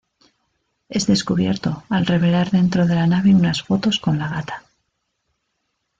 Es 0.89 1.05
descubierto 1.05 1.83
al 1.89 2.07
revelar 2.07 2.49
dentro 2.49 2.87
de 2.87 2.95
la 2.95 3.05
nave 3.05 3.35
unas 3.35 3.61
fotos 3.61 3.99
con 3.99 4.17
la 4.17 4.29
gata. 4.29 4.63